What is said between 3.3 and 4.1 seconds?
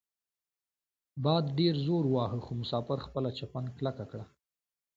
چپن کلکه